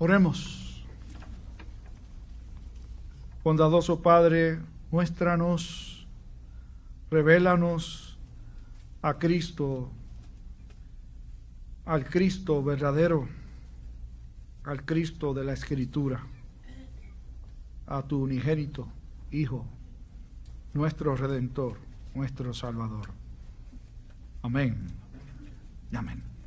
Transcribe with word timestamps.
Oremos. 0.00 0.86
Bondadoso 3.42 4.00
Padre, 4.00 4.60
muéstranos, 4.92 6.06
revélanos 7.10 8.16
a 9.02 9.14
Cristo, 9.14 9.90
al 11.84 12.04
Cristo 12.04 12.62
verdadero, 12.62 13.28
al 14.62 14.84
Cristo 14.84 15.34
de 15.34 15.44
la 15.44 15.54
Escritura, 15.54 16.24
a 17.86 18.02
tu 18.02 18.22
unigénito 18.22 18.86
Hijo, 19.32 19.66
nuestro 20.74 21.16
Redentor, 21.16 21.76
nuestro 22.14 22.54
Salvador. 22.54 23.08
Amén. 24.42 24.86
Amén. 25.92 26.37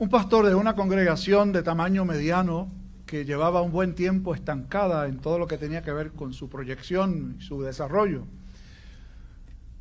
Un 0.00 0.08
pastor 0.08 0.46
de 0.46 0.54
una 0.54 0.74
congregación 0.74 1.52
de 1.52 1.62
tamaño 1.62 2.06
mediano 2.06 2.72
que 3.04 3.26
llevaba 3.26 3.60
un 3.60 3.70
buen 3.70 3.94
tiempo 3.94 4.34
estancada 4.34 5.06
en 5.06 5.18
todo 5.18 5.38
lo 5.38 5.46
que 5.46 5.58
tenía 5.58 5.82
que 5.82 5.92
ver 5.92 6.12
con 6.12 6.32
su 6.32 6.48
proyección 6.48 7.36
y 7.38 7.42
su 7.42 7.60
desarrollo, 7.60 8.24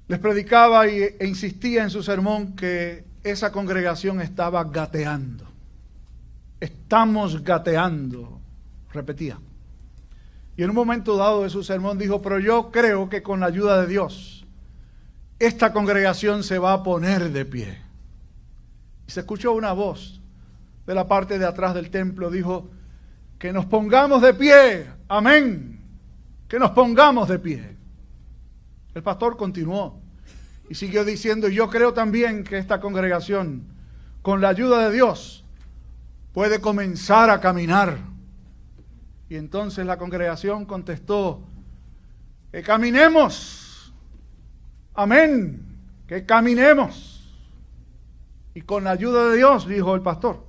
les 0.09 0.19
predicaba 0.19 0.87
e 0.87 1.25
insistía 1.25 1.83
en 1.83 1.89
su 1.89 2.03
sermón 2.03 2.53
que 2.57 3.05
esa 3.23 3.53
congregación 3.53 4.19
estaba 4.19 4.61
gateando. 4.65 5.45
Estamos 6.59 7.41
gateando, 7.41 8.41
repetía. 8.91 9.39
Y 10.57 10.63
en 10.63 10.69
un 10.71 10.75
momento 10.75 11.15
dado 11.15 11.43
de 11.43 11.49
su 11.49 11.63
sermón 11.63 11.97
dijo, 11.97 12.21
pero 12.21 12.39
yo 12.39 12.71
creo 12.71 13.07
que 13.07 13.23
con 13.23 13.39
la 13.39 13.45
ayuda 13.45 13.79
de 13.79 13.87
Dios, 13.87 14.45
esta 15.39 15.71
congregación 15.71 16.43
se 16.43 16.59
va 16.59 16.73
a 16.73 16.83
poner 16.83 17.31
de 17.31 17.45
pie. 17.45 17.77
Y 19.07 19.11
se 19.11 19.21
escuchó 19.21 19.53
una 19.53 19.71
voz 19.71 20.18
de 20.89 20.95
la 20.95 21.07
parte 21.07 21.37
de 21.37 21.45
atrás 21.45 21.75
del 21.75 21.91
templo, 21.91 22.31
dijo, 22.31 22.67
que 23.37 23.53
nos 23.53 23.67
pongamos 23.67 24.23
de 24.23 24.33
pie, 24.33 24.87
amén, 25.07 25.79
que 26.47 26.57
nos 26.57 26.71
pongamos 26.71 27.29
de 27.29 27.37
pie. 27.37 27.77
El 28.95 29.03
pastor 29.03 29.37
continuó 29.37 30.01
y 30.67 30.73
siguió 30.73 31.05
diciendo, 31.05 31.47
yo 31.47 31.69
creo 31.69 31.93
también 31.93 32.43
que 32.43 32.57
esta 32.57 32.81
congregación, 32.81 33.65
con 34.23 34.41
la 34.41 34.49
ayuda 34.49 34.89
de 34.89 34.95
Dios, 34.95 35.45
puede 36.33 36.59
comenzar 36.59 37.29
a 37.29 37.39
caminar. 37.39 37.99
Y 39.29 39.35
entonces 39.35 39.85
la 39.85 39.99
congregación 39.99 40.65
contestó, 40.65 41.43
que 42.51 42.63
caminemos, 42.63 43.93
amén, 44.95 45.67
que 46.07 46.25
caminemos. 46.25 47.31
Y 48.55 48.61
con 48.63 48.85
la 48.85 48.89
ayuda 48.89 49.29
de 49.29 49.37
Dios, 49.37 49.67
dijo 49.67 49.93
el 49.93 50.01
pastor, 50.01 50.48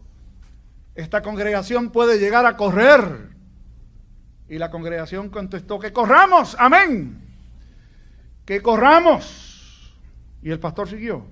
esta 0.95 1.23
congregación 1.23 1.91
puede 1.91 2.19
llegar 2.19 2.47
a 2.47 2.57
correr. 2.57 3.31
Y 4.49 4.59
la 4.59 4.71
congregación 4.71 5.29
contestó, 5.29 5.79
que 5.79 5.93
corramos, 5.93 6.57
amén, 6.59 7.21
que 8.45 8.61
corramos. 8.61 9.95
Y 10.43 10.51
el 10.51 10.59
pastor 10.59 10.89
siguió. 10.89 11.27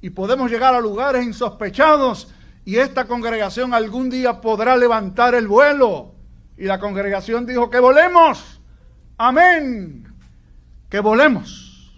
Y 0.00 0.10
podemos 0.10 0.50
llegar 0.50 0.74
a 0.74 0.80
lugares 0.80 1.24
insospechados 1.24 2.32
y 2.64 2.76
esta 2.76 3.06
congregación 3.06 3.72
algún 3.74 4.10
día 4.10 4.40
podrá 4.40 4.76
levantar 4.76 5.34
el 5.34 5.48
vuelo. 5.48 6.14
Y 6.56 6.64
la 6.64 6.80
congregación 6.80 7.46
dijo, 7.46 7.70
que 7.70 7.78
volemos, 7.78 8.60
amén, 9.16 10.12
que 10.88 11.00
volemos. 11.00 11.94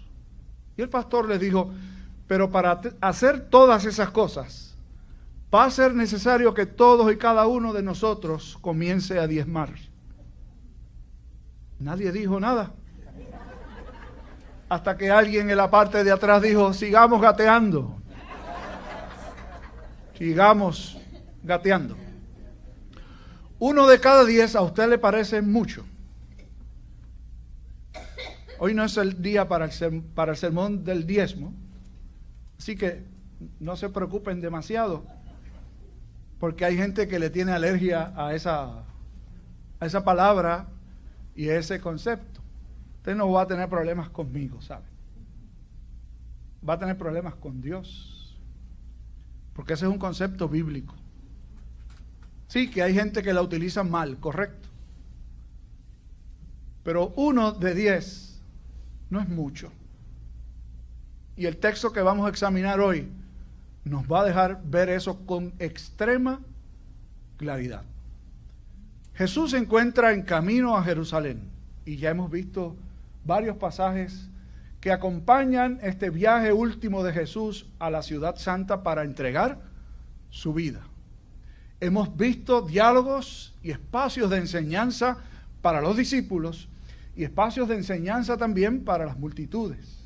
Y 0.77 0.81
el 0.81 0.89
pastor 0.89 1.27
les 1.27 1.39
dijo, 1.39 1.71
pero 2.27 2.49
para 2.49 2.79
hacer 3.01 3.49
todas 3.49 3.85
esas 3.85 4.11
cosas, 4.11 4.68
va 5.53 5.65
a 5.65 5.71
ser 5.71 5.95
necesario 5.95 6.53
que 6.53 6.65
todos 6.65 7.11
y 7.11 7.17
cada 7.17 7.47
uno 7.47 7.73
de 7.73 7.81
nosotros 7.81 8.57
comience 8.61 9.17
a 9.17 9.27
diezmar. 9.27 9.73
Nadie 11.79 12.11
dijo 12.11 12.39
nada. 12.39 12.73
Hasta 14.67 14.97
que 14.97 15.09
alguien 15.09 15.49
en 15.49 15.57
la 15.57 15.71
parte 15.71 16.03
de 16.03 16.11
atrás 16.11 16.41
dijo, 16.41 16.73
sigamos 16.73 17.21
gateando. 17.21 17.99
Sigamos 20.15 20.97
gateando. 21.41 21.97
Uno 23.57 23.87
de 23.87 23.99
cada 23.99 24.25
diez 24.25 24.55
a 24.55 24.61
usted 24.61 24.87
le 24.87 24.97
parece 24.97 25.41
mucho. 25.41 25.85
Hoy 28.59 28.73
no 28.73 28.83
es 28.83 28.97
el 28.97 29.21
día 29.21 29.47
para 29.47 29.65
el, 29.65 30.01
para 30.13 30.33
el 30.33 30.37
sermón 30.37 30.83
del 30.83 31.07
diezmo. 31.07 31.53
Así 32.57 32.75
que 32.75 33.05
no 33.59 33.77
se 33.77 33.89
preocupen 33.89 34.41
demasiado, 34.41 35.05
porque 36.39 36.65
hay 36.65 36.77
gente 36.77 37.07
que 37.07 37.19
le 37.19 37.29
tiene 37.29 37.51
alergia 37.51 38.13
a 38.15 38.33
esa, 38.33 38.83
a 39.79 39.85
esa 39.85 40.03
palabra 40.03 40.67
y 41.35 41.49
a 41.49 41.57
ese 41.57 41.81
concepto. 41.81 42.41
Usted 42.97 43.15
no 43.15 43.29
va 43.31 43.43
a 43.43 43.47
tener 43.47 43.69
problemas 43.69 44.09
conmigo, 44.09 44.61
¿sabe? 44.61 44.85
Va 46.67 46.73
a 46.73 46.79
tener 46.79 46.97
problemas 46.97 47.35
con 47.35 47.61
Dios, 47.61 48.37
porque 49.53 49.73
ese 49.73 49.85
es 49.85 49.91
un 49.91 49.99
concepto 49.99 50.47
bíblico. 50.47 50.95
Sí, 52.47 52.69
que 52.69 52.81
hay 52.81 52.93
gente 52.93 53.21
que 53.21 53.33
la 53.33 53.41
utiliza 53.41 53.83
mal, 53.83 54.17
correcto. 54.17 54.67
Pero 56.83 57.13
uno 57.17 57.51
de 57.51 57.75
diez 57.75 58.41
no 59.09 59.19
es 59.19 59.29
mucho. 59.29 59.71
Y 61.35 61.45
el 61.45 61.57
texto 61.57 61.93
que 61.93 62.01
vamos 62.01 62.25
a 62.25 62.29
examinar 62.29 62.79
hoy 62.79 63.09
nos 63.83 64.03
va 64.03 64.21
a 64.21 64.25
dejar 64.25 64.61
ver 64.63 64.89
eso 64.89 65.25
con 65.25 65.53
extrema 65.59 66.41
claridad. 67.37 67.83
Jesús 69.13 69.51
se 69.51 69.57
encuentra 69.57 70.13
en 70.13 70.23
camino 70.23 70.77
a 70.77 70.83
Jerusalén 70.83 71.49
y 71.85 71.97
ya 71.97 72.09
hemos 72.09 72.31
visto 72.31 72.75
varios 73.25 73.57
pasajes 73.57 74.29
que 74.79 74.91
acompañan 74.91 75.79
este 75.81 76.09
viaje 76.09 76.53
último 76.53 77.03
de 77.03 77.11
Jesús 77.11 77.67
a 77.79 77.89
la 77.89 78.01
ciudad 78.01 78.37
santa 78.37 78.81
para 78.83 79.03
entregar 79.03 79.59
su 80.29 80.53
vida. 80.53 80.81
Hemos 81.81 82.15
visto 82.15 82.61
diálogos 82.61 83.55
y 83.61 83.71
espacios 83.71 84.29
de 84.29 84.37
enseñanza 84.37 85.17
para 85.61 85.81
los 85.81 85.97
discípulos 85.97 86.69
y 87.15 87.23
espacios 87.23 87.67
de 87.67 87.75
enseñanza 87.75 88.37
también 88.37 88.83
para 88.83 89.05
las 89.05 89.17
multitudes. 89.17 89.99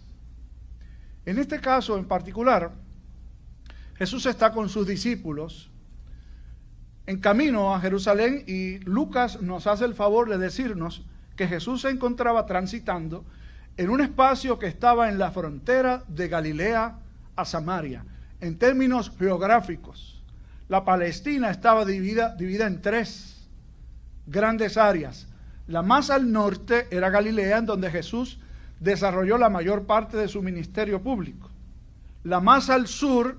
En 1.25 1.37
este 1.37 1.59
caso 1.59 1.97
en 1.97 2.05
particular, 2.05 2.71
Jesús 3.95 4.25
está 4.25 4.51
con 4.51 4.69
sus 4.69 4.87
discípulos 4.87 5.69
en 7.05 7.19
camino 7.19 7.75
a 7.75 7.81
Jerusalén 7.81 8.43
y 8.47 8.79
Lucas 8.79 9.41
nos 9.41 9.67
hace 9.67 9.85
el 9.85 9.93
favor 9.93 10.29
de 10.29 10.37
decirnos 10.37 11.03
que 11.35 11.47
Jesús 11.47 11.81
se 11.81 11.89
encontraba 11.89 12.45
transitando 12.45 13.25
en 13.75 13.89
un 13.89 14.01
espacio 14.01 14.57
que 14.57 14.67
estaba 14.67 15.09
en 15.09 15.17
la 15.17 15.31
frontera 15.31 16.03
de 16.07 16.27
Galilea 16.27 16.95
a 17.35 17.45
Samaria, 17.45 18.05
en 18.39 18.57
términos 18.57 19.11
geográficos. 19.17 20.23
La 20.69 20.85
Palestina 20.85 21.49
estaba 21.49 21.83
dividida, 21.83 22.35
dividida 22.35 22.67
en 22.67 22.81
tres 22.81 23.47
grandes 24.25 24.77
áreas. 24.77 25.27
La 25.67 25.81
más 25.81 26.09
al 26.09 26.31
norte 26.31 26.87
era 26.91 27.09
Galilea, 27.09 27.57
en 27.57 27.65
donde 27.65 27.91
Jesús 27.91 28.39
desarrolló 28.79 29.37
la 29.37 29.49
mayor 29.49 29.85
parte 29.85 30.17
de 30.17 30.27
su 30.27 30.41
ministerio 30.41 31.01
público. 31.01 31.49
La 32.23 32.39
más 32.39 32.69
al 32.69 32.87
sur 32.87 33.37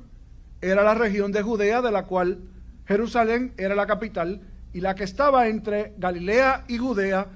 era 0.70 0.82
la 0.82 0.94
región 0.94 1.32
de 1.32 1.42
Judea, 1.42 1.82
de 1.82 1.92
la 1.92 2.04
cual 2.04 2.38
Jerusalén 2.86 3.52
era 3.56 3.74
la 3.74 3.86
capital, 3.86 4.40
y 4.72 4.80
la 4.80 4.94
que 4.94 5.04
estaba 5.04 5.48
entre 5.48 5.94
Galilea 5.98 6.64
y 6.68 6.78
Judea 6.78 7.28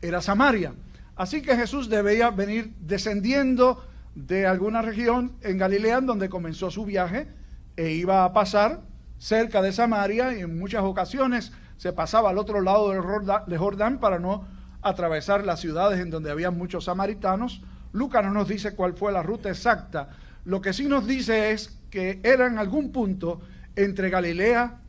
era 0.00 0.22
Samaria. 0.22 0.72
Así 1.16 1.42
que 1.42 1.56
Jesús 1.56 1.88
debía 1.88 2.30
venir 2.30 2.72
descendiendo 2.80 3.84
de 4.14 4.46
alguna 4.46 4.82
región 4.82 5.32
en 5.42 5.58
Galilea, 5.58 6.00
donde 6.00 6.28
comenzó 6.28 6.70
su 6.70 6.84
viaje, 6.84 7.28
e 7.76 7.90
iba 7.90 8.24
a 8.24 8.32
pasar 8.32 8.80
cerca 9.18 9.62
de 9.62 9.72
Samaria, 9.72 10.36
y 10.36 10.40
en 10.40 10.58
muchas 10.58 10.82
ocasiones 10.82 11.52
se 11.76 11.92
pasaba 11.92 12.30
al 12.30 12.38
otro 12.38 12.60
lado 12.60 12.90
del 12.90 13.58
Jordán 13.58 13.98
para 13.98 14.18
no 14.18 14.46
atravesar 14.80 15.44
las 15.44 15.60
ciudades 15.60 16.00
en 16.00 16.10
donde 16.10 16.30
había 16.30 16.50
muchos 16.50 16.84
samaritanos. 16.84 17.62
Lucas 17.92 18.24
no 18.24 18.30
nos 18.30 18.48
dice 18.48 18.74
cuál 18.74 18.94
fue 18.94 19.12
la 19.12 19.22
ruta 19.22 19.48
exacta. 19.48 20.10
Lo 20.44 20.60
que 20.60 20.72
sí 20.72 20.86
nos 20.86 21.06
dice 21.06 21.50
es 21.50 21.76
que 21.90 22.20
era 22.22 22.46
en 22.46 22.58
algún 22.58 22.92
punto 22.92 23.40
entre 23.74 24.10
Galilea 24.10 24.80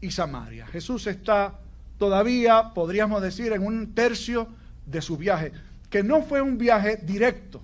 y 0.00 0.10
Samaria. 0.10 0.66
Jesús 0.66 1.06
está 1.06 1.58
todavía, 1.98 2.72
podríamos 2.74 3.22
decir, 3.22 3.52
en 3.52 3.62
un 3.62 3.94
tercio 3.94 4.48
de 4.86 5.02
su 5.02 5.16
viaje, 5.16 5.52
que 5.90 6.02
no 6.02 6.22
fue 6.22 6.40
un 6.40 6.58
viaje 6.58 6.96
directo, 6.96 7.62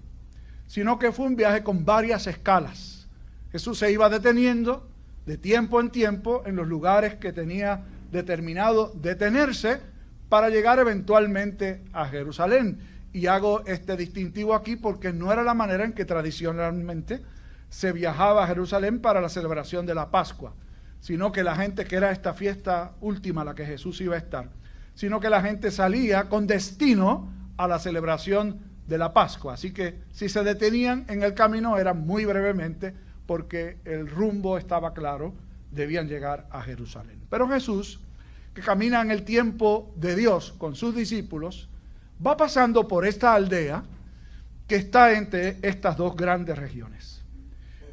sino 0.67 0.99
que 0.99 1.12
fue 1.12 1.27
un 1.27 1.37
viaje 1.37 1.62
con 1.62 1.85
varias 1.85 2.27
escalas. 2.27 3.06
Jesús 3.50 3.79
se 3.79 3.93
iba 3.93 4.09
deteniendo 4.09 4.89
de 5.27 5.37
tiempo 5.37 5.81
en 5.81 5.91
tiempo 5.91 6.43
en 6.47 6.56
los 6.56 6.67
lugares 6.67 7.15
que 7.17 7.33
tenía 7.33 7.85
determinado 8.11 8.93
detenerse 8.94 9.81
para 10.29 10.49
llegar 10.49 10.79
eventualmente 10.79 11.83
a 11.93 12.06
Jerusalén. 12.06 12.79
Y 13.12 13.27
hago 13.27 13.62
este 13.67 13.97
distintivo 13.97 14.55
aquí 14.55 14.77
porque 14.77 15.12
no 15.12 15.31
era 15.31 15.43
la 15.43 15.55
manera 15.55 15.85
en 15.85 15.93
que 15.93 16.06
tradicionalmente 16.06 17.21
se 17.72 17.90
viajaba 17.90 18.44
a 18.44 18.46
Jerusalén 18.46 19.00
para 19.00 19.22
la 19.22 19.30
celebración 19.30 19.86
de 19.86 19.94
la 19.94 20.10
Pascua, 20.10 20.52
sino 21.00 21.32
que 21.32 21.42
la 21.42 21.56
gente, 21.56 21.86
que 21.86 21.96
era 21.96 22.10
esta 22.10 22.34
fiesta 22.34 22.92
última 23.00 23.44
la 23.44 23.54
que 23.54 23.64
Jesús 23.64 23.98
iba 24.02 24.14
a 24.14 24.19
estar, 24.19 24.50
sino 24.94 25.20
que 25.20 25.30
la 25.30 25.40
gente 25.40 25.70
salía 25.70 26.28
con 26.28 26.46
destino 26.46 27.32
a 27.56 27.66
la 27.66 27.78
celebración 27.78 28.60
de 28.86 28.98
la 28.98 29.14
Pascua. 29.14 29.54
Así 29.54 29.72
que 29.72 30.02
si 30.12 30.28
se 30.28 30.44
detenían 30.44 31.06
en 31.08 31.22
el 31.22 31.32
camino 31.32 31.78
era 31.78 31.94
muy 31.94 32.26
brevemente 32.26 32.94
porque 33.24 33.78
el 33.86 34.06
rumbo 34.06 34.58
estaba 34.58 34.92
claro, 34.92 35.34
debían 35.70 36.08
llegar 36.08 36.46
a 36.50 36.60
Jerusalén. 36.60 37.22
Pero 37.30 37.48
Jesús, 37.48 38.00
que 38.52 38.60
camina 38.60 39.00
en 39.00 39.10
el 39.10 39.24
tiempo 39.24 39.94
de 39.96 40.14
Dios 40.14 40.52
con 40.58 40.76
sus 40.76 40.94
discípulos, 40.94 41.70
va 42.24 42.36
pasando 42.36 42.86
por 42.86 43.06
esta 43.06 43.32
aldea 43.32 43.82
que 44.69 44.76
está 44.76 45.14
entre 45.14 45.56
estas 45.62 45.96
dos 45.96 46.14
grandes 46.14 46.58
regiones. 46.58 47.21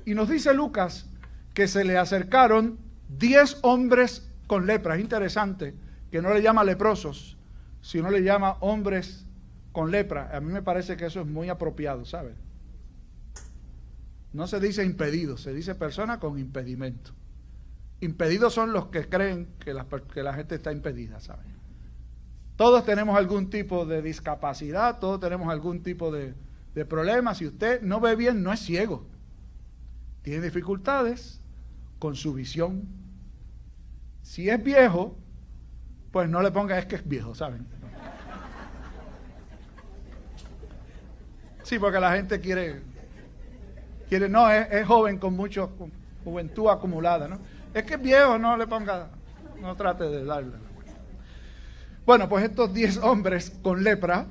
Y 0.09 0.15
nos 0.15 0.27
dice 0.27 0.55
Lucas 0.55 1.05
que 1.53 1.67
se 1.67 1.83
le 1.85 1.95
acercaron 1.95 2.79
diez 3.09 3.59
hombres 3.61 4.27
con 4.47 4.65
lepra. 4.65 4.95
Es 4.95 5.01
interesante 5.01 5.75
que 6.09 6.19
no 6.19 6.33
le 6.33 6.41
llama 6.41 6.63
leprosos, 6.63 7.37
sino 7.81 8.09
le 8.09 8.23
llama 8.23 8.57
hombres 8.61 9.27
con 9.71 9.91
lepra. 9.91 10.35
A 10.35 10.39
mí 10.39 10.51
me 10.51 10.63
parece 10.63 10.97
que 10.97 11.05
eso 11.05 11.21
es 11.21 11.27
muy 11.27 11.49
apropiado, 11.49 12.05
¿sabe? 12.05 12.33
No 14.33 14.47
se 14.47 14.59
dice 14.59 14.83
impedido, 14.83 15.37
se 15.37 15.53
dice 15.53 15.75
persona 15.75 16.19
con 16.19 16.39
impedimento. 16.39 17.11
Impedidos 17.99 18.51
son 18.51 18.73
los 18.73 18.87
que 18.87 19.07
creen 19.07 19.47
que 19.59 19.75
la, 19.75 19.85
que 20.11 20.23
la 20.23 20.33
gente 20.33 20.55
está 20.55 20.71
impedida, 20.71 21.19
¿sabe? 21.19 21.43
Todos 22.55 22.83
tenemos 22.83 23.15
algún 23.15 23.51
tipo 23.51 23.85
de 23.85 24.01
discapacidad, 24.01 24.97
todos 24.97 25.19
tenemos 25.19 25.49
algún 25.49 25.83
tipo 25.83 26.11
de, 26.11 26.33
de 26.73 26.85
problema. 26.85 27.35
Si 27.35 27.45
usted 27.45 27.83
no 27.83 27.99
ve 27.99 28.15
bien, 28.15 28.41
no 28.41 28.51
es 28.51 28.59
ciego. 28.59 29.18
Tiene 30.21 30.41
dificultades 30.41 31.41
con 31.99 32.15
su 32.15 32.33
visión. 32.33 32.87
Si 34.21 34.49
es 34.49 34.63
viejo, 34.63 35.17
pues 36.11 36.29
no 36.29 36.41
le 36.41 36.51
ponga 36.51 36.77
es 36.77 36.85
que 36.85 36.95
es 36.95 37.07
viejo, 37.07 37.35
¿saben? 37.35 37.65
Sí, 41.63 41.77
porque 41.77 41.99
la 41.99 42.13
gente 42.13 42.39
quiere, 42.39 42.81
quiere, 44.07 44.27
no, 44.27 44.49
es, 44.49 44.87
joven 44.87 45.19
con 45.19 45.35
mucho 45.35 45.71
juventud 46.23 46.67
acumulada, 46.69 47.27
¿no? 47.27 47.37
Es 47.73 47.83
que 47.83 47.93
es 47.93 48.01
viejo, 48.01 48.39
no 48.39 48.57
le 48.57 48.65
ponga, 48.65 49.09
no 49.61 49.75
trate 49.75 50.05
de 50.05 50.25
darle. 50.25 50.53
Bueno, 52.07 52.27
pues 52.27 52.45
estos 52.45 52.73
diez 52.73 52.97
hombres 52.97 53.51
con 53.61 53.83
lepra 53.83 54.25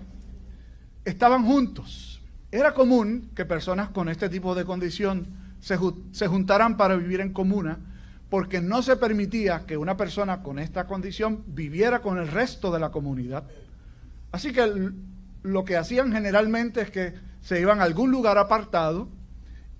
estaban 1.05 1.44
juntos. 1.44 2.20
Era 2.50 2.75
común 2.75 3.31
que 3.37 3.44
personas 3.44 3.91
con 3.91 4.08
este 4.08 4.29
tipo 4.29 4.56
de 4.56 4.64
condición 4.64 5.29
se, 5.60 6.26
juntaran 6.26 6.76
para 6.76 6.96
vivir 6.96 7.20
en 7.20 7.32
comuna, 7.32 7.78
porque 8.31 8.60
no 8.60 8.82
se 8.82 8.96
permitía 8.96 9.64
que 9.66 9.76
una 9.76 9.96
persona 9.96 10.43
con 10.43 10.58
esta 10.58 10.87
condición 10.87 11.44
viviera 11.46 12.00
con 12.00 12.19
el 12.19 12.28
resto 12.28 12.70
de 12.70 12.81
la 12.81 12.90
comunidad. 12.90 13.44
Así 14.32 14.52
que 14.52 14.90
lo 15.43 15.64
que 15.64 15.76
hacían 15.76 16.12
generalmente 16.12 16.82
es 16.82 16.90
que 16.90 17.14
se 17.40 17.60
iban 17.60 17.81
a 17.81 17.84
algún 17.84 18.10
lugar 18.10 18.37
apartado 18.38 19.08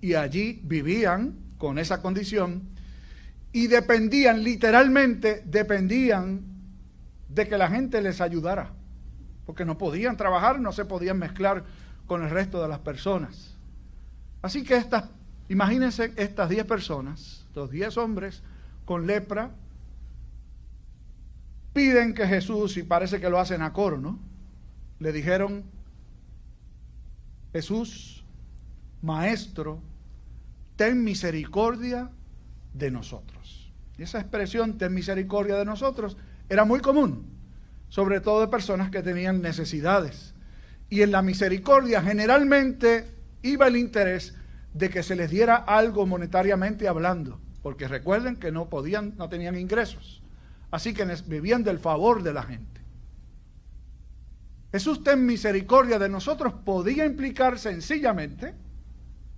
y 0.01 0.15
allí 0.15 0.61
vivían 0.63 1.35
con 1.57 1.77
esa 1.77 2.01
condición 2.01 2.63
y 3.51 3.67
dependían, 3.67 4.43
literalmente 4.43 5.43
dependían 5.45 6.41
de 7.29 7.47
que 7.47 7.57
la 7.57 7.69
gente 7.69 8.01
les 8.01 8.21
ayudara, 8.21 8.71
porque 9.45 9.65
no 9.65 9.77
podían 9.77 10.17
trabajar, 10.17 10.59
no 10.59 10.71
se 10.71 10.85
podían 10.85 11.19
mezclar 11.19 11.63
con 12.07 12.23
el 12.23 12.29
resto 12.29 12.61
de 12.61 12.67
las 12.67 12.79
personas. 12.79 13.55
Así 14.41 14.63
que 14.63 14.75
estas, 14.75 15.05
imagínense 15.49 16.13
estas 16.15 16.49
10 16.49 16.65
personas, 16.65 17.45
los 17.55 17.69
10 17.69 17.97
hombres 17.97 18.41
con 18.85 19.05
lepra, 19.05 19.51
piden 21.73 22.13
que 22.13 22.25
Jesús, 22.27 22.77
y 22.77 22.83
parece 22.83 23.19
que 23.19 23.29
lo 23.29 23.39
hacen 23.39 23.61
a 23.61 23.73
coro, 23.73 23.99
¿no? 23.99 24.19
Le 24.99 25.11
dijeron, 25.11 25.63
Jesús, 27.53 28.23
Maestro, 29.01 29.81
ten 30.75 31.03
misericordia 31.03 32.09
de 32.73 32.91
nosotros. 32.91 33.71
Y 33.97 34.03
esa 34.03 34.19
expresión, 34.19 34.77
ten 34.77 34.93
misericordia 34.93 35.57
de 35.57 35.65
nosotros, 35.65 36.15
era 36.47 36.63
muy 36.65 36.79
común, 36.79 37.25
sobre 37.89 38.21
todo 38.21 38.41
de 38.41 38.47
personas 38.47 38.89
que 38.89 39.03
tenían 39.03 39.41
necesidades. 39.41 40.33
Y 40.89 41.01
en 41.01 41.11
la 41.11 41.21
misericordia 41.21 42.01
generalmente 42.01 43.11
iba 43.41 43.67
el 43.67 43.77
interés 43.77 44.35
de 44.73 44.89
que 44.89 45.03
se 45.03 45.15
les 45.15 45.29
diera 45.29 45.55
algo 45.55 46.05
monetariamente 46.05 46.87
hablando, 46.87 47.39
porque 47.61 47.87
recuerden 47.87 48.35
que 48.35 48.51
no 48.51 48.69
podían, 48.69 49.15
no 49.17 49.29
tenían 49.29 49.57
ingresos. 49.57 50.21
Así 50.71 50.93
que 50.93 51.05
vivían 51.25 51.63
del 51.63 51.79
favor 51.79 52.21
de 52.23 52.33
la 52.33 52.43
gente. 52.43 52.79
Jesús 54.71 55.03
ten 55.03 55.25
misericordia 55.25 55.97
de 55.97 56.09
nosotros 56.09 56.53
podía 56.63 57.05
implicar 57.05 57.57
sencillamente, 57.57 58.53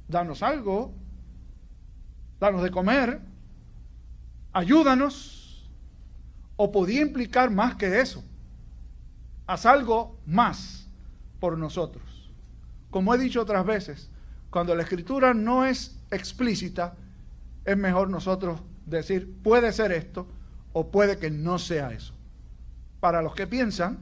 danos 0.08 0.44
algo, 0.44 0.94
danos 2.40 2.64
de 2.64 2.72
comer, 2.72 3.22
ayúdanos, 4.52 5.70
o 6.58 6.72
podía 6.72 7.02
implicar 7.02 7.50
más 7.50 7.76
que 7.76 8.02
eso, 8.02 8.24
haz 9.48 9.66
algo 9.66 10.20
más 10.26 10.88
por 11.40 11.58
nosotros. 11.58 12.30
Como 12.90 13.16
he 13.16 13.18
dicho 13.18 13.42
otras 13.42 13.66
veces, 13.66 14.12
cuando 14.52 14.76
la 14.76 14.84
escritura 14.84 15.34
no 15.34 15.66
es 15.66 15.98
explícita, 16.12 16.94
es 17.66 17.78
mejor 17.78 18.10
nosotros 18.10 18.62
decir, 18.86 19.34
puede 19.42 19.72
ser 19.72 19.92
esto 19.92 20.28
o 20.74 20.92
puede 20.92 21.18
que 21.18 21.32
no 21.32 21.58
sea 21.58 21.92
eso. 21.92 22.14
Para 23.00 23.22
los 23.22 23.34
que 23.34 23.48
piensan, 23.48 24.00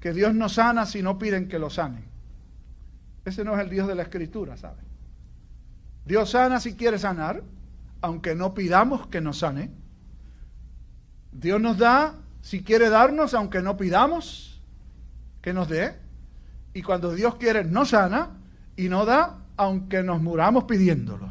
que 0.00 0.12
Dios 0.12 0.34
no 0.34 0.48
sana 0.48 0.86
si 0.86 1.02
no 1.02 1.18
piden 1.18 1.48
que 1.48 1.58
lo 1.58 1.70
sanen. 1.70 2.04
Ese 3.24 3.44
no 3.44 3.54
es 3.54 3.60
el 3.60 3.68
Dios 3.68 3.86
de 3.86 3.94
la 3.94 4.02
Escritura, 4.02 4.56
¿sabe? 4.56 4.80
Dios 6.06 6.30
sana 6.30 6.60
si 6.60 6.74
quiere 6.74 6.98
sanar, 6.98 7.42
aunque 8.00 8.34
no 8.34 8.54
pidamos 8.54 9.06
que 9.08 9.20
nos 9.20 9.38
sane. 9.38 9.70
Dios 11.32 11.60
nos 11.60 11.76
da 11.76 12.14
si 12.40 12.62
quiere 12.62 12.88
darnos, 12.88 13.34
aunque 13.34 13.60
no 13.60 13.76
pidamos 13.76 14.62
que 15.42 15.52
nos 15.52 15.68
dé. 15.68 15.94
Y 16.72 16.82
cuando 16.82 17.12
Dios 17.12 17.34
quiere, 17.34 17.64
no 17.64 17.84
sana 17.84 18.30
y 18.76 18.88
no 18.88 19.04
da, 19.04 19.40
aunque 19.58 20.02
nos 20.02 20.22
muramos 20.22 20.64
pidiéndolo. 20.64 21.28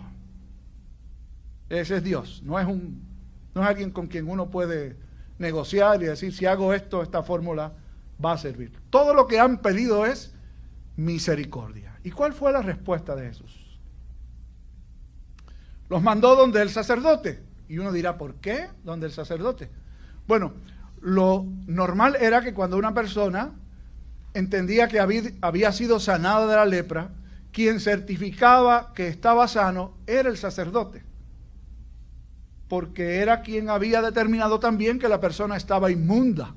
Ese 1.70 1.98
es 1.98 2.04
Dios, 2.04 2.44
no 2.46 2.60
es, 2.60 2.68
un, 2.68 3.02
no 3.56 3.62
es 3.64 3.68
alguien 3.68 3.92
con 3.92 4.08
quien 4.08 4.30
uno 4.30 4.52
puede 4.52 4.96
negociar 5.40 6.02
y 6.04 6.06
decir, 6.06 6.34
si 6.34 6.46
hago 6.46 6.74
esto, 6.74 7.02
esta 7.02 7.24
fórmula 7.24 7.74
va 8.24 8.34
a 8.34 8.38
servir. 8.38 8.72
Todo 8.90 9.14
lo 9.14 9.28
que 9.28 9.40
han 9.40 9.60
pedido 9.60 10.06
es 10.06 10.34
misericordia. 10.96 12.00
¿Y 12.04 12.12
cuál 12.12 12.34
fue 12.34 12.52
la 12.52 12.62
respuesta 12.62 13.16
de 13.16 13.28
Jesús? 13.28 13.80
Los 15.90 16.04
mandó 16.04 16.36
donde 16.36 16.62
el 16.62 16.70
sacerdote. 16.70 17.42
Y 17.70 17.80
uno 17.80 17.92
dirá, 17.92 18.18
¿por 18.18 18.36
qué? 18.36 18.68
Donde 18.84 19.08
el 19.08 19.12
sacerdote. 19.12 19.70
Bueno, 20.28 20.54
lo 21.02 21.46
normal 21.66 22.18
era 22.20 22.42
que 22.42 22.54
cuando 22.54 22.78
una 22.78 22.94
persona 22.94 23.52
entendía 24.34 24.88
que 24.88 25.00
había, 25.00 25.24
había 25.42 25.72
sido 25.72 26.00
sanada 26.00 26.48
de 26.48 26.56
la 26.56 26.66
lepra, 26.66 27.12
quien 27.58 27.80
certificaba 27.80 28.94
que 28.94 29.08
estaba 29.08 29.48
sano 29.48 29.96
era 30.06 30.30
el 30.30 30.38
sacerdote. 30.38 31.02
Porque 32.68 33.16
era 33.16 33.42
quien 33.42 33.72
había 33.72 34.00
determinado 34.04 34.60
también 34.60 35.00
que 35.00 35.10
la 35.10 35.20
persona 35.20 35.58
estaba 35.58 35.90
inmunda. 35.90 36.54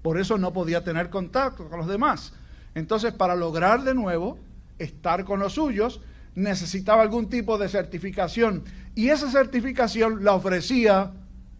Por 0.00 0.18
eso 0.18 0.38
no 0.38 0.50
podía 0.54 0.82
tener 0.82 1.10
contacto 1.10 1.68
con 1.68 1.80
los 1.80 1.86
demás. 1.86 2.32
Entonces, 2.74 3.12
para 3.12 3.36
lograr 3.36 3.84
de 3.84 3.92
nuevo 3.92 4.38
estar 4.78 5.26
con 5.26 5.38
los 5.38 5.52
suyos, 5.52 6.00
necesitaba 6.34 7.02
algún 7.02 7.28
tipo 7.28 7.58
de 7.58 7.68
certificación. 7.68 8.64
Y 8.94 9.10
esa 9.10 9.30
certificación 9.30 10.24
la 10.24 10.32
ofrecía 10.32 11.12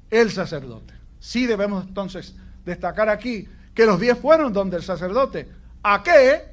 el 0.09 0.31
sacerdote. 0.31 0.95
Sí 1.21 1.45
debemos 1.45 1.89
entonces 1.89 2.37
destacar 2.65 3.11
aquí 3.11 3.47
que 3.75 3.85
los 3.85 4.01
diez 4.01 4.17
fueron 4.19 4.51
donde 4.51 4.79
el 4.79 4.83
sacerdote. 4.83 5.47
¿A 5.83 6.03
qué? 6.03 6.52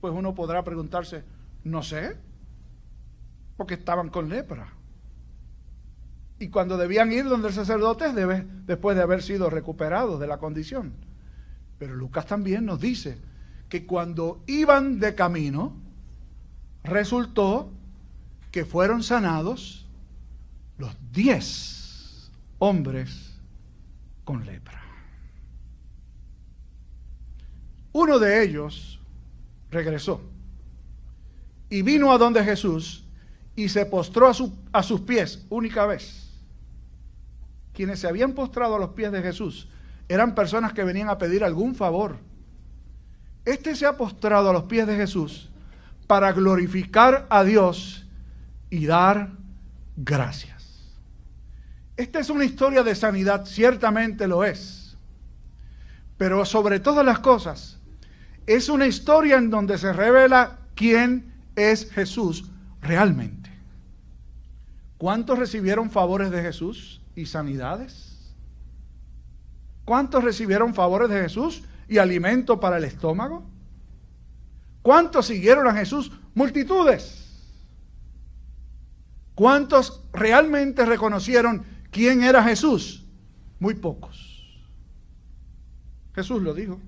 Pues 0.00 0.14
uno 0.14 0.34
podrá 0.34 0.62
preguntarse, 0.62 1.24
no 1.64 1.82
sé, 1.82 2.16
porque 3.56 3.74
estaban 3.74 4.08
con 4.10 4.28
lepra 4.28 4.78
y 6.38 6.48
cuando 6.48 6.76
debían 6.76 7.12
ir 7.12 7.24
donde 7.24 7.48
el 7.48 7.54
sacerdote 7.54 8.12
debe, 8.12 8.46
después 8.66 8.96
de 8.96 9.02
haber 9.02 9.22
sido 9.22 9.50
recuperados 9.50 10.20
de 10.20 10.28
la 10.28 10.38
condición. 10.38 10.92
Pero 11.78 11.94
Lucas 11.94 12.26
también 12.26 12.64
nos 12.64 12.80
dice 12.80 13.18
que 13.68 13.86
cuando 13.86 14.42
iban 14.46 15.00
de 15.00 15.14
camino, 15.14 15.74
resultó 16.84 17.70
que 18.52 18.64
fueron 18.64 19.02
sanados 19.02 19.86
los 20.78 20.96
diez 21.12 22.30
hombres 22.58 23.36
con 24.24 24.46
lepra. 24.46 24.80
Uno 27.92 28.18
de 28.20 28.44
ellos 28.44 28.97
regresó 29.70 30.20
y 31.70 31.82
vino 31.82 32.12
a 32.12 32.18
donde 32.18 32.42
Jesús 32.42 33.04
y 33.54 33.68
se 33.68 33.86
postró 33.86 34.28
a, 34.28 34.32
a 34.72 34.82
sus 34.82 35.00
pies 35.02 35.44
única 35.50 35.86
vez 35.86 36.28
quienes 37.78 38.00
se 38.00 38.08
habían 38.08 38.32
postrado 38.32 38.74
a 38.74 38.78
los 38.80 38.90
pies 38.90 39.12
de 39.12 39.22
Jesús 39.22 39.68
eran 40.08 40.34
personas 40.34 40.72
que 40.72 40.82
venían 40.82 41.08
a 41.08 41.16
pedir 41.16 41.44
algún 41.44 41.76
favor. 41.76 42.16
Este 43.44 43.76
se 43.76 43.86
ha 43.86 43.96
postrado 43.96 44.50
a 44.50 44.52
los 44.52 44.64
pies 44.64 44.84
de 44.88 44.96
Jesús 44.96 45.48
para 46.08 46.32
glorificar 46.32 47.28
a 47.30 47.44
Dios 47.44 48.04
y 48.68 48.86
dar 48.86 49.30
gracias. 49.96 50.98
Esta 51.96 52.18
es 52.18 52.30
una 52.30 52.44
historia 52.44 52.82
de 52.82 52.96
sanidad, 52.96 53.46
ciertamente 53.46 54.26
lo 54.26 54.42
es. 54.42 54.96
Pero 56.16 56.44
sobre 56.44 56.80
todas 56.80 57.06
las 57.06 57.20
cosas, 57.20 57.77
es 58.48 58.70
una 58.70 58.86
historia 58.86 59.36
en 59.36 59.50
donde 59.50 59.76
se 59.76 59.92
revela 59.92 60.58
quién 60.74 61.34
es 61.54 61.90
Jesús 61.90 62.50
realmente. 62.80 63.52
¿Cuántos 64.96 65.38
recibieron 65.38 65.90
favores 65.90 66.30
de 66.30 66.40
Jesús 66.40 67.02
y 67.14 67.26
sanidades? 67.26 68.34
¿Cuántos 69.84 70.24
recibieron 70.24 70.74
favores 70.74 71.10
de 71.10 71.20
Jesús 71.20 71.62
y 71.88 71.98
alimento 71.98 72.58
para 72.58 72.78
el 72.78 72.84
estómago? 72.84 73.44
¿Cuántos 74.80 75.26
siguieron 75.26 75.66
a 75.66 75.74
Jesús? 75.74 76.10
Multitudes. 76.34 77.52
¿Cuántos 79.34 80.04
realmente 80.10 80.86
reconocieron 80.86 81.64
quién 81.90 82.22
era 82.22 82.42
Jesús? 82.42 83.04
Muy 83.60 83.74
pocos. 83.74 84.64
Jesús 86.14 86.42
lo 86.42 86.54
dijo, 86.54 86.80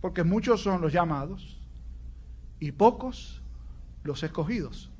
porque 0.00 0.24
muchos 0.24 0.62
son 0.62 0.80
los 0.80 0.92
llamados 0.92 1.58
y 2.60 2.72
pocos 2.72 3.42
los 4.04 4.22
escogidos. 4.22 4.90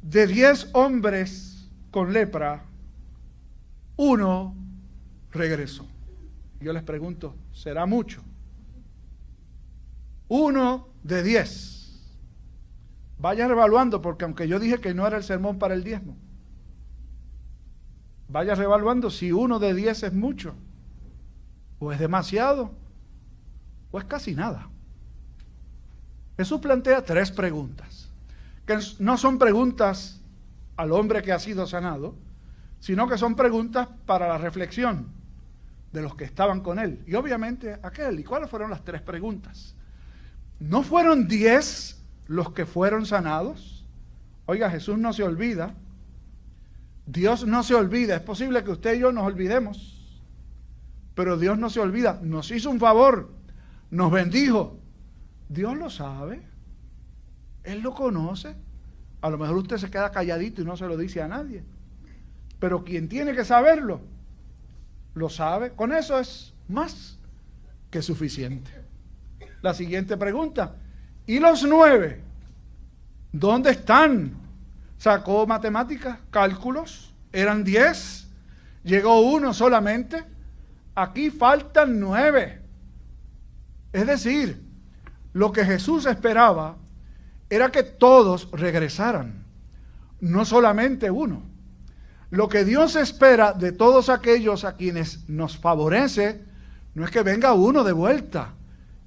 De 0.00 0.26
diez 0.26 0.68
hombres 0.72 1.70
con 1.90 2.12
lepra, 2.12 2.64
uno 3.96 4.56
regresó. 5.30 5.86
Yo 6.60 6.72
les 6.72 6.82
pregunto, 6.82 7.36
¿será 7.52 7.86
mucho? 7.86 8.22
Uno 10.28 10.88
de 11.02 11.22
diez. 11.22 12.12
Vaya 13.18 13.46
revaluando, 13.46 14.02
porque 14.02 14.24
aunque 14.24 14.48
yo 14.48 14.58
dije 14.58 14.80
que 14.80 14.94
no 14.94 15.06
era 15.06 15.16
el 15.16 15.22
sermón 15.22 15.58
para 15.58 15.74
el 15.74 15.84
diezmo, 15.84 16.16
vaya 18.28 18.54
revaluando 18.54 19.10
si 19.10 19.30
uno 19.30 19.58
de 19.58 19.74
diez 19.74 20.02
es 20.02 20.12
mucho, 20.12 20.54
o 21.78 21.92
es 21.92 21.98
demasiado, 21.98 22.72
o 23.92 23.98
es 23.98 24.04
casi 24.06 24.34
nada. 24.34 24.68
Jesús 26.36 26.60
plantea 26.60 27.04
tres 27.04 27.30
preguntas, 27.30 28.08
que 28.66 28.78
no 28.98 29.16
son 29.16 29.38
preguntas 29.38 30.20
al 30.76 30.90
hombre 30.92 31.22
que 31.22 31.32
ha 31.32 31.38
sido 31.38 31.66
sanado, 31.66 32.16
sino 32.80 33.06
que 33.08 33.16
son 33.16 33.36
preguntas 33.36 33.86
para 34.06 34.26
la 34.26 34.38
reflexión 34.38 35.06
de 35.92 36.02
los 36.02 36.16
que 36.16 36.24
estaban 36.24 36.60
con 36.60 36.78
él. 36.78 37.00
Y 37.06 37.14
obviamente 37.14 37.78
aquel. 37.82 38.18
¿Y 38.18 38.24
cuáles 38.24 38.50
fueron 38.50 38.70
las 38.70 38.84
tres 38.84 39.02
preguntas? 39.02 39.74
¿No 40.58 40.82
fueron 40.82 41.28
diez 41.28 42.02
los 42.26 42.52
que 42.52 42.66
fueron 42.66 43.06
sanados? 43.06 43.84
Oiga, 44.46 44.70
Jesús 44.70 44.98
no 44.98 45.12
se 45.12 45.22
olvida. 45.22 45.74
Dios 47.06 47.46
no 47.46 47.62
se 47.62 47.74
olvida. 47.74 48.16
Es 48.16 48.22
posible 48.22 48.64
que 48.64 48.70
usted 48.70 48.94
y 48.94 49.00
yo 49.00 49.12
nos 49.12 49.24
olvidemos. 49.24 50.18
Pero 51.14 51.36
Dios 51.36 51.58
no 51.58 51.68
se 51.68 51.80
olvida. 51.80 52.18
Nos 52.22 52.50
hizo 52.50 52.70
un 52.70 52.80
favor. 52.80 53.30
Nos 53.92 54.10
bendijo. 54.10 54.78
Dios 55.50 55.76
lo 55.76 55.90
sabe. 55.90 56.40
Él 57.62 57.80
lo 57.80 57.92
conoce. 57.92 58.56
A 59.20 59.28
lo 59.28 59.36
mejor 59.36 59.58
usted 59.58 59.76
se 59.76 59.90
queda 59.90 60.10
calladito 60.10 60.62
y 60.62 60.64
no 60.64 60.78
se 60.78 60.86
lo 60.86 60.96
dice 60.96 61.20
a 61.20 61.28
nadie. 61.28 61.62
Pero 62.58 62.84
quien 62.84 63.06
tiene 63.06 63.34
que 63.34 63.44
saberlo, 63.44 64.00
lo 65.14 65.28
sabe. 65.28 65.72
Con 65.72 65.92
eso 65.92 66.18
es 66.18 66.54
más 66.68 67.18
que 67.90 68.00
suficiente. 68.00 68.70
La 69.60 69.74
siguiente 69.74 70.16
pregunta. 70.16 70.74
¿Y 71.26 71.38
los 71.38 71.62
nueve? 71.62 72.22
¿Dónde 73.30 73.72
están? 73.72 74.32
Sacó 74.96 75.46
matemáticas, 75.46 76.18
cálculos. 76.30 77.14
Eran 77.30 77.62
diez. 77.62 78.26
Llegó 78.84 79.20
uno 79.20 79.52
solamente. 79.52 80.24
Aquí 80.94 81.28
faltan 81.28 82.00
nueve. 82.00 82.61
Es 83.92 84.06
decir, 84.06 84.62
lo 85.32 85.52
que 85.52 85.64
Jesús 85.64 86.06
esperaba 86.06 86.76
era 87.50 87.70
que 87.70 87.82
todos 87.82 88.50
regresaran, 88.52 89.44
no 90.20 90.44
solamente 90.44 91.10
uno. 91.10 91.42
Lo 92.30 92.48
que 92.48 92.64
Dios 92.64 92.96
espera 92.96 93.52
de 93.52 93.72
todos 93.72 94.08
aquellos 94.08 94.64
a 94.64 94.76
quienes 94.76 95.28
nos 95.28 95.58
favorece 95.58 96.44
no 96.94 97.04
es 97.04 97.10
que 97.10 97.22
venga 97.22 97.52
uno 97.52 97.84
de 97.84 97.92
vuelta, 97.92 98.54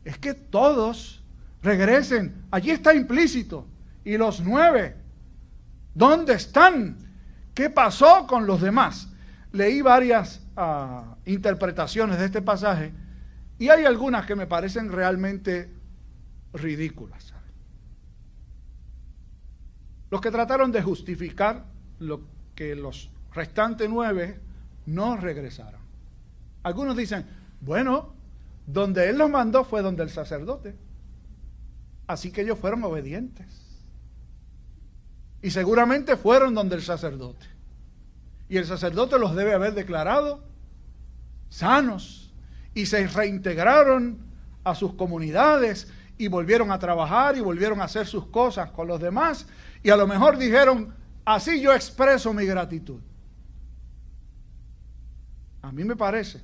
es 0.03 0.19
que 0.19 0.35
todos 0.35 1.23
regresen. 1.63 2.45
Allí 2.51 2.69
está 2.69 2.93
implícito. 2.93 3.67
Y 4.03 4.17
los 4.17 4.41
nueve, 4.41 4.95
¿dónde 5.95 6.33
están? 6.33 6.97
¿Qué 7.55 7.71
pasó 7.71 8.27
con 8.27 8.45
los 8.45 8.61
demás? 8.61 9.09
Leí 9.51 9.81
varias 9.81 10.41
ah, 10.55 11.15
interpretaciones 11.25 12.19
de 12.19 12.25
este 12.25 12.43
pasaje 12.43 12.93
y 13.57 13.69
hay 13.69 13.85
algunas 13.85 14.25
que 14.25 14.35
me 14.35 14.47
parecen 14.47 14.91
realmente 14.91 15.71
ridículas. 16.53 17.33
Los 20.11 20.21
que 20.21 20.31
trataron 20.31 20.71
de 20.71 20.81
justificar 20.81 21.65
lo 21.99 22.21
que 22.53 22.75
los 22.75 23.09
restantes 23.33 23.89
nueve 23.89 24.39
no 24.85 25.17
regresaron. 25.17 25.81
Algunos 26.63 26.95
dicen, 26.95 27.25
bueno, 27.61 28.13
donde 28.65 29.09
él 29.09 29.17
los 29.17 29.29
mandó 29.29 29.63
fue 29.63 29.81
donde 29.81 30.03
el 30.03 30.09
sacerdote. 30.09 30.75
Así 32.07 32.31
que 32.31 32.41
ellos 32.41 32.59
fueron 32.59 32.83
obedientes. 32.83 33.47
Y 35.41 35.51
seguramente 35.51 36.17
fueron 36.17 36.53
donde 36.53 36.75
el 36.75 36.81
sacerdote. 36.81 37.45
Y 38.47 38.57
el 38.57 38.65
sacerdote 38.65 39.19
los 39.19 39.35
debe 39.35 39.53
haber 39.53 39.73
declarado 39.73 40.43
sanos. 41.49 42.24
Y 42.75 42.85
se 42.85 43.07
reintegraron 43.07 44.19
a 44.63 44.75
sus 44.75 44.93
comunidades 44.93 45.87
y 46.17 46.27
volvieron 46.27 46.71
a 46.71 46.77
trabajar 46.77 47.35
y 47.35 47.41
volvieron 47.41 47.81
a 47.81 47.85
hacer 47.85 48.05
sus 48.05 48.27
cosas 48.27 48.69
con 48.69 48.87
los 48.87 49.01
demás 49.01 49.47
y 49.85 49.91
a 49.91 49.97
lo 49.97 50.07
mejor 50.07 50.37
dijeron, 50.37 50.95
así 51.25 51.61
yo 51.61 51.71
expreso 51.71 52.33
mi 52.33 52.45
gratitud. 52.45 52.99
A 55.61 55.71
mí 55.71 55.83
me 55.83 55.95
parece 55.95 56.41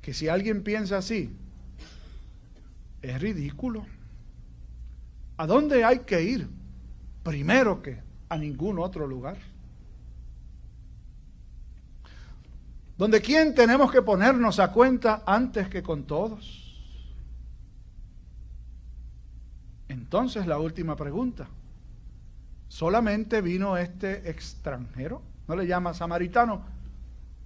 que 0.00 0.14
si 0.14 0.28
alguien 0.28 0.62
piensa 0.62 0.96
así, 0.96 1.36
es 3.02 3.20
ridículo. 3.20 3.84
¿A 5.36 5.46
dónde 5.46 5.84
hay 5.84 5.98
que 6.00 6.22
ir? 6.22 6.48
Primero 7.22 7.82
que 7.82 8.00
a 8.30 8.38
ningún 8.38 8.78
otro 8.78 9.06
lugar. 9.06 9.36
Donde 13.00 13.22
quién 13.22 13.54
tenemos 13.54 13.90
que 13.90 14.02
ponernos 14.02 14.58
a 14.58 14.72
cuenta 14.72 15.22
antes 15.24 15.70
que 15.70 15.82
con 15.82 16.02
todos. 16.02 16.76
Entonces 19.88 20.46
la 20.46 20.58
última 20.58 20.96
pregunta. 20.96 21.48
¿Solamente 22.68 23.40
vino 23.40 23.78
este 23.78 24.28
extranjero? 24.28 25.22
¿No 25.48 25.56
le 25.56 25.66
llama 25.66 25.94
samaritano? 25.94 26.60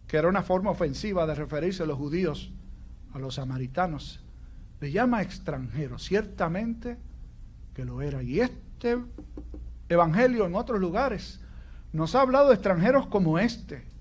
Que 0.09 0.17
era 0.17 0.27
una 0.27 0.43
forma 0.43 0.73
ofensiva 0.73 1.25
de 1.25 1.37
referirse 1.37 1.85
a 1.85 1.87
los 1.87 1.99
judíos 1.99 2.51
a 3.13 3.21
los 3.21 3.37
samaritanos. 3.37 4.25
Le 4.81 4.91
llama 4.91 5.23
extranjero. 5.23 6.01
Ciertamente 6.01 6.99
que 7.75 7.85
lo 7.85 8.03
era. 8.03 8.25
Y 8.25 8.41
este 8.41 8.99
evangelio 9.89 10.47
en 10.47 10.57
otros 10.57 10.81
lugares 10.81 11.39
nos 11.93 12.17
ha 12.17 12.23
hablado 12.23 12.49
de 12.49 12.55
extranjeros 12.55 13.07
como 13.07 13.39
este. 13.39 13.94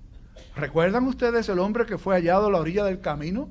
¿Recuerdan 0.56 1.06
ustedes 1.06 1.48
el 1.48 1.58
hombre 1.58 1.86
que 1.86 1.98
fue 1.98 2.16
hallado 2.16 2.46
a 2.46 2.50
la 2.50 2.58
orilla 2.58 2.84
del 2.84 3.00
camino? 3.00 3.48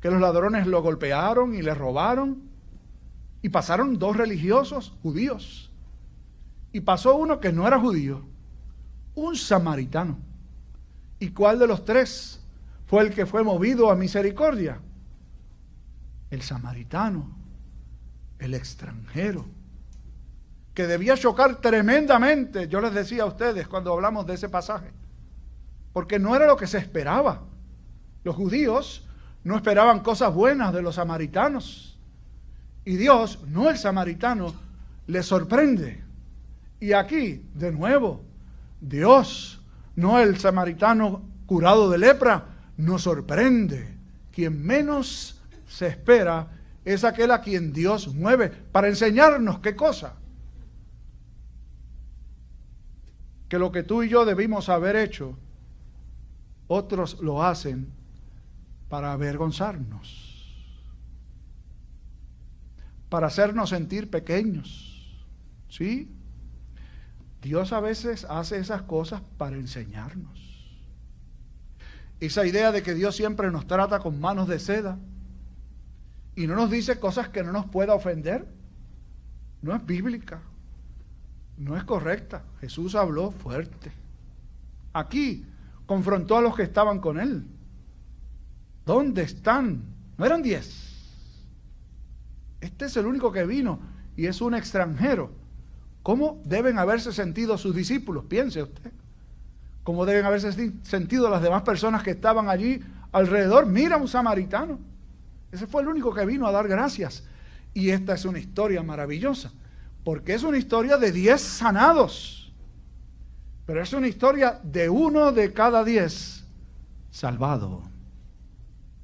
Que 0.00 0.10
los 0.10 0.20
ladrones 0.20 0.66
lo 0.66 0.82
golpearon 0.82 1.54
y 1.54 1.62
le 1.62 1.74
robaron. 1.74 2.42
Y 3.40 3.48
pasaron 3.48 3.98
dos 3.98 4.16
religiosos 4.16 4.94
judíos. 5.02 5.70
Y 6.72 6.80
pasó 6.80 7.16
uno 7.16 7.40
que 7.40 7.52
no 7.52 7.66
era 7.66 7.78
judío, 7.78 8.22
un 9.14 9.36
samaritano. 9.36 10.18
¿Y 11.18 11.30
cuál 11.30 11.58
de 11.58 11.66
los 11.66 11.84
tres 11.84 12.40
fue 12.86 13.02
el 13.02 13.14
que 13.14 13.26
fue 13.26 13.42
movido 13.42 13.90
a 13.90 13.94
misericordia? 13.94 14.80
El 16.30 16.42
samaritano, 16.42 17.30
el 18.38 18.54
extranjero, 18.54 19.44
que 20.74 20.86
debía 20.86 21.16
chocar 21.16 21.60
tremendamente, 21.60 22.68
yo 22.68 22.80
les 22.80 22.94
decía 22.94 23.24
a 23.24 23.26
ustedes 23.26 23.68
cuando 23.68 23.92
hablamos 23.92 24.26
de 24.26 24.34
ese 24.34 24.48
pasaje, 24.48 24.90
porque 25.92 26.18
no 26.18 26.34
era 26.34 26.46
lo 26.46 26.56
que 26.56 26.66
se 26.66 26.78
esperaba. 26.78 27.42
Los 28.24 28.36
judíos 28.36 29.06
no 29.44 29.56
esperaban 29.56 30.00
cosas 30.00 30.34
buenas 30.34 30.72
de 30.72 30.82
los 30.82 30.94
samaritanos 30.96 31.92
y 32.84 32.96
Dios, 32.96 33.38
no 33.46 33.70
el 33.70 33.78
samaritano, 33.78 34.54
le 35.06 35.22
sorprende. 35.22 36.02
Y 36.80 36.92
aquí, 36.92 37.44
de 37.54 37.70
nuevo, 37.70 38.22
Dios 38.80 39.60
no 39.94 40.18
el 40.18 40.38
samaritano 40.38 41.22
curado 41.46 41.90
de 41.90 41.98
lepra, 41.98 42.46
nos 42.76 43.02
sorprende. 43.02 43.94
Quien 44.32 44.64
menos 44.64 45.40
se 45.68 45.86
espera 45.86 46.48
es 46.84 47.04
aquel 47.04 47.30
a 47.30 47.40
quien 47.40 47.72
Dios 47.72 48.08
mueve 48.08 48.48
para 48.48 48.88
enseñarnos 48.88 49.60
qué 49.60 49.76
cosa. 49.76 50.14
Que 53.48 53.58
lo 53.58 53.70
que 53.70 53.84
tú 53.84 54.02
y 54.02 54.08
yo 54.08 54.24
debimos 54.24 54.68
haber 54.68 54.96
hecho, 54.96 55.36
otros 56.66 57.18
lo 57.20 57.42
hacen 57.42 57.88
para 58.88 59.12
avergonzarnos, 59.12 60.68
para 63.08 63.28
hacernos 63.28 63.70
sentir 63.70 64.10
pequeños. 64.10 64.88
¿Sí? 65.68 66.10
Dios 67.40 67.72
a 67.72 67.80
veces 67.80 68.24
hace 68.28 68.58
esas 68.58 68.82
cosas 68.82 69.22
para 69.38 69.56
enseñarnos. 69.56 70.40
Esa 72.20 72.46
idea 72.46 72.70
de 72.70 72.82
que 72.82 72.94
Dios 72.94 73.16
siempre 73.16 73.50
nos 73.50 73.66
trata 73.66 73.98
con 73.98 74.20
manos 74.20 74.46
de 74.46 74.58
seda 74.60 74.98
y 76.36 76.46
no 76.46 76.54
nos 76.54 76.70
dice 76.70 77.00
cosas 77.00 77.28
que 77.30 77.42
no 77.42 77.52
nos 77.52 77.66
pueda 77.66 77.94
ofender, 77.94 78.46
no 79.60 79.74
es 79.74 79.84
bíblica, 79.84 80.40
no 81.58 81.76
es 81.76 81.84
correcta. 81.84 82.44
Jesús 82.60 82.94
habló 82.94 83.30
fuerte. 83.30 83.90
Aquí 84.92 85.46
confrontó 85.92 86.38
a 86.38 86.40
los 86.40 86.56
que 86.56 86.62
estaban 86.62 87.00
con 87.00 87.20
él. 87.20 87.44
¿Dónde 88.86 89.20
están? 89.24 89.82
No 90.16 90.24
eran 90.24 90.40
diez. 90.40 90.72
Este 92.62 92.86
es 92.86 92.96
el 92.96 93.04
único 93.04 93.30
que 93.30 93.44
vino 93.44 93.78
y 94.16 94.24
es 94.24 94.40
un 94.40 94.54
extranjero. 94.54 95.30
¿Cómo 96.02 96.40
deben 96.46 96.78
haberse 96.78 97.12
sentido 97.12 97.58
sus 97.58 97.76
discípulos? 97.76 98.24
Piense 98.24 98.62
usted. 98.62 98.90
¿Cómo 99.84 100.06
deben 100.06 100.24
haberse 100.24 100.72
sentido 100.82 101.28
las 101.28 101.42
demás 101.42 101.60
personas 101.60 102.02
que 102.02 102.12
estaban 102.12 102.48
allí 102.48 102.80
alrededor? 103.12 103.66
Mira 103.66 103.98
un 103.98 104.08
samaritano. 104.08 104.78
Ese 105.52 105.66
fue 105.66 105.82
el 105.82 105.88
único 105.88 106.14
que 106.14 106.24
vino 106.24 106.46
a 106.46 106.52
dar 106.52 106.68
gracias. 106.68 107.22
Y 107.74 107.90
esta 107.90 108.14
es 108.14 108.24
una 108.24 108.38
historia 108.38 108.82
maravillosa, 108.82 109.52
porque 110.04 110.32
es 110.32 110.42
una 110.42 110.56
historia 110.56 110.96
de 110.96 111.12
diez 111.12 111.42
sanados. 111.42 112.41
Pero 113.66 113.82
es 113.82 113.92
una 113.92 114.08
historia 114.08 114.60
de 114.62 114.88
uno 114.88 115.32
de 115.32 115.52
cada 115.52 115.84
diez 115.84 116.44
salvado. 117.10 117.82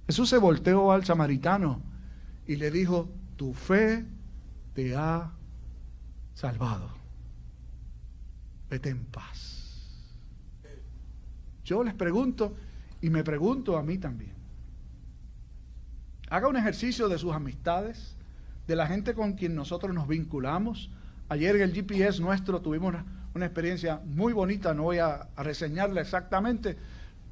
Jesús 0.07 0.29
se 0.29 0.39
volteó 0.39 0.91
al 0.91 1.05
samaritano 1.05 1.81
y 2.47 2.57
le 2.57 2.71
dijo, 2.71 3.09
tu 3.37 3.53
fe 3.53 4.05
te 4.75 4.97
ha 4.97 5.31
salvado. 6.35 6.91
Vete 8.71 8.89
en 8.89 9.05
paz. 9.05 9.59
Yo 11.65 11.85
les 11.85 11.95
pregunto 11.95 12.57
y 13.01 13.11
me 13.11 13.23
pregunto 13.23 13.77
a 13.77 13.83
mí 13.83 13.99
también. 13.99 14.33
Haga 16.31 16.49
un 16.49 16.57
ejercicio 16.57 17.09
de 17.09 17.19
sus 17.19 17.33
amistades, 17.33 18.17
de 18.67 18.77
la 18.77 18.87
gente 18.87 19.15
con 19.15 19.35
quien 19.35 19.55
nosotros 19.55 19.95
nos 19.95 20.09
vinculamos. 20.09 20.91
Ayer 21.29 21.57
en 21.57 21.63
el 21.63 21.75
GPS 21.75 22.21
nuestro 22.21 22.61
tuvimos 22.61 22.89
una, 22.95 23.05
experiencia 23.35 24.01
muy 24.05 24.33
bonita, 24.33 24.75
no 24.75 24.85
voy 24.85 24.99
a 24.99 25.29
reseñarla 25.37 26.01
exactamente, 26.01 26.77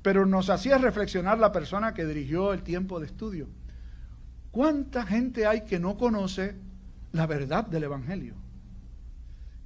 pero 0.02 0.24
nos 0.24 0.50
hacía 0.50 0.78
reflexionar 0.78 1.38
la 1.38 1.52
persona 1.52 1.94
que 1.94 2.04
dirigió 2.04 2.52
el 2.52 2.62
tiempo 2.62 3.00
de 3.00 3.06
estudio. 3.06 3.48
¿Cuánta 4.52 5.04
gente 5.04 5.46
hay 5.46 5.62
que 5.62 5.78
no 5.78 5.98
conoce 5.98 6.54
la 7.12 7.26
verdad 7.26 7.66
del 7.66 7.84
Evangelio? 7.84 8.34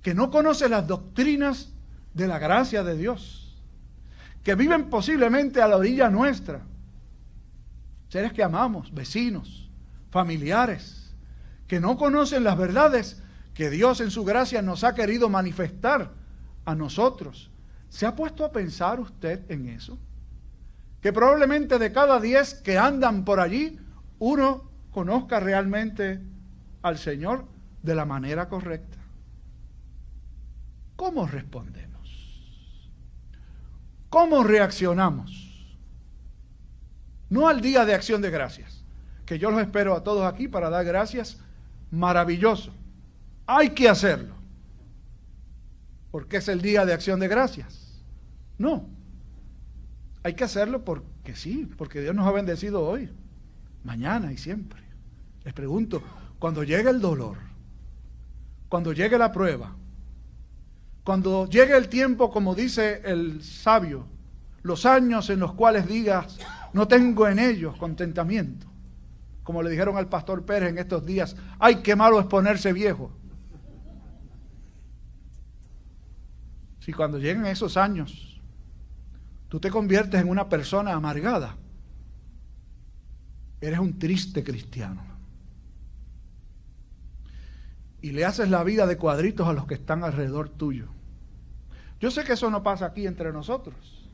que 0.02 0.14
no 0.14 0.30
conoce 0.30 0.68
las 0.68 0.86
doctrinas 0.86 1.68
de 2.14 2.26
la 2.26 2.38
gracia 2.38 2.82
de 2.82 2.96
Dios, 2.96 3.56
que 4.42 4.54
viven 4.54 4.88
posiblemente 4.88 5.60
a 5.60 5.68
la 5.68 5.76
orilla 5.76 6.08
nuestra, 6.08 6.62
seres 8.08 8.32
que 8.32 8.42
amamos, 8.42 8.92
vecinos, 8.92 9.68
familiares, 10.10 11.12
que 11.66 11.80
no 11.80 11.96
conocen 11.96 12.44
las 12.44 12.56
verdades 12.56 13.22
que 13.54 13.70
Dios 13.70 14.00
en 14.00 14.10
su 14.10 14.24
gracia 14.24 14.62
nos 14.62 14.84
ha 14.84 14.94
querido 14.94 15.28
manifestar 15.28 16.10
a 16.64 16.74
nosotros. 16.74 17.50
¿Se 17.88 18.06
ha 18.06 18.14
puesto 18.14 18.44
a 18.44 18.52
pensar 18.52 19.00
usted 19.00 19.50
en 19.50 19.68
eso? 19.68 19.98
Que 21.00 21.12
probablemente 21.12 21.78
de 21.78 21.92
cada 21.92 22.20
diez 22.20 22.54
que 22.54 22.78
andan 22.78 23.24
por 23.24 23.40
allí, 23.40 23.78
uno 24.18 24.70
conozca 24.90 25.40
realmente 25.40 26.20
al 26.82 26.98
Señor 26.98 27.46
de 27.82 27.94
la 27.94 28.04
manera 28.04 28.48
correcta. 28.48 28.98
¿Cómo 30.96 31.26
respondemos? 31.26 31.90
¿Cómo 34.10 34.44
reaccionamos? 34.44 35.50
No 37.30 37.48
al 37.48 37.60
día 37.60 37.84
de 37.84 37.94
acción 37.94 38.20
de 38.20 38.30
gracias, 38.30 38.84
que 39.24 39.38
yo 39.38 39.50
los 39.50 39.60
espero 39.60 39.94
a 39.94 40.02
todos 40.02 40.30
aquí 40.30 40.48
para 40.48 40.68
dar 40.68 40.84
gracias, 40.84 41.38
maravilloso. 41.90 42.72
Hay 43.52 43.70
que 43.70 43.88
hacerlo, 43.88 44.36
porque 46.12 46.36
es 46.36 46.46
el 46.46 46.62
día 46.62 46.86
de 46.86 46.92
acción 46.92 47.18
de 47.18 47.26
gracias. 47.26 48.00
No, 48.58 48.88
hay 50.22 50.34
que 50.34 50.44
hacerlo 50.44 50.84
porque 50.84 51.34
sí, 51.34 51.68
porque 51.76 52.00
Dios 52.00 52.14
nos 52.14 52.28
ha 52.28 52.30
bendecido 52.30 52.80
hoy, 52.86 53.10
mañana 53.82 54.32
y 54.32 54.36
siempre. 54.36 54.80
Les 55.42 55.52
pregunto, 55.52 56.00
cuando 56.38 56.62
llegue 56.62 56.90
el 56.90 57.00
dolor, 57.00 57.38
cuando 58.68 58.92
llegue 58.92 59.18
la 59.18 59.32
prueba, 59.32 59.74
cuando 61.02 61.48
llegue 61.48 61.76
el 61.76 61.88
tiempo, 61.88 62.30
como 62.30 62.54
dice 62.54 63.02
el 63.04 63.42
sabio, 63.42 64.06
los 64.62 64.86
años 64.86 65.28
en 65.28 65.40
los 65.40 65.54
cuales 65.54 65.88
digas, 65.88 66.38
no 66.72 66.86
tengo 66.86 67.26
en 67.26 67.40
ellos 67.40 67.76
contentamiento. 67.78 68.68
Como 69.42 69.60
le 69.60 69.70
dijeron 69.70 69.96
al 69.96 70.08
pastor 70.08 70.44
Pérez 70.44 70.68
en 70.68 70.78
estos 70.78 71.04
días, 71.04 71.34
ay, 71.58 71.82
qué 71.82 71.96
malo 71.96 72.20
es 72.20 72.26
ponerse 72.26 72.72
viejo. 72.72 73.10
Si 76.80 76.92
cuando 76.92 77.18
lleguen 77.18 77.46
esos 77.46 77.76
años, 77.76 78.40
tú 79.48 79.60
te 79.60 79.70
conviertes 79.70 80.20
en 80.20 80.28
una 80.28 80.48
persona 80.48 80.94
amargada, 80.94 81.56
eres 83.60 83.78
un 83.78 83.98
triste 83.98 84.42
cristiano. 84.42 85.02
Y 88.02 88.12
le 88.12 88.24
haces 88.24 88.48
la 88.48 88.64
vida 88.64 88.86
de 88.86 88.96
cuadritos 88.96 89.46
a 89.46 89.52
los 89.52 89.66
que 89.66 89.74
están 89.74 90.02
alrededor 90.04 90.48
tuyo. 90.48 90.88
Yo 92.00 92.10
sé 92.10 92.24
que 92.24 92.32
eso 92.32 92.50
no 92.50 92.62
pasa 92.62 92.86
aquí 92.86 93.06
entre 93.06 93.30
nosotros, 93.30 94.08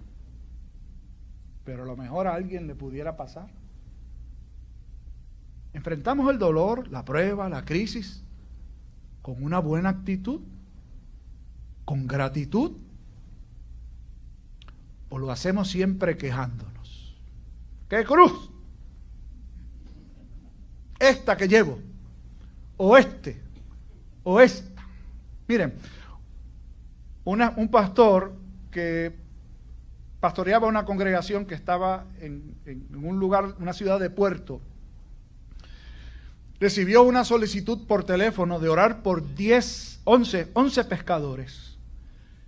pero 1.65 1.85
a 1.85 1.87
lo 1.87 1.97
mejor 1.97 2.27
a 2.27 2.35
alguien 2.35 2.67
le 2.67 2.75
pudiera 2.75 3.17
pasar. 3.17 3.49
Enfrentamos 5.73 6.29
el 6.33 6.39
dolor, 6.39 6.89
la 6.89 7.05
prueba, 7.05 7.49
la 7.49 7.65
crisis 7.65 8.25
con 9.23 9.43
una 9.43 9.61
buena 9.61 9.91
actitud, 9.91 10.41
con 11.87 12.07
gratitud, 12.07 12.73
o 15.09 15.19
lo 15.19 15.31
hacemos 15.31 15.71
siempre 15.71 16.19
quejándonos. 16.19 17.17
¿Qué 17.89 18.05
cruz? 18.05 18.51
Esta 20.99 21.37
que 21.37 21.47
llevo, 21.47 21.79
o 22.77 22.97
este, 22.97 23.41
o 24.25 24.41
esta. 24.41 24.83
Miren, 25.47 25.75
un 27.25 27.69
pastor 27.71 28.35
que 28.73 29.15
pastoreaba 30.19 30.67
una 30.67 30.85
congregación 30.85 31.47
que 31.47 31.55
estaba 31.55 32.07
en, 32.21 32.57
un 32.97 33.21
lugar, 33.21 33.55
una 33.61 33.73
ciudad 33.73 34.01
de 34.01 34.11
puerto, 34.11 34.61
recibió 36.59 37.05
una 37.05 37.25
solicitud 37.25 37.87
por 37.87 38.03
teléfono 38.03 38.59
de 38.59 38.69
orar 38.69 39.03
por 39.05 39.37
10, 39.37 40.01
11, 40.03 40.49
11 40.53 40.85
pescadores 40.87 41.76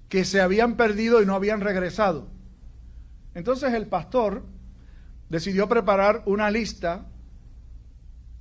que 0.09 0.25
se 0.25 0.40
habían 0.40 0.77
perdido 0.77 1.23
y 1.23 1.27
no 1.27 1.35
habían 1.35 1.61
regresado. 1.61 2.29
Entonces 3.35 3.75
el 3.75 3.87
pastor 3.87 4.44
decidió 5.29 5.68
preparar 5.68 6.23
una 6.27 6.51
lista 6.51 7.07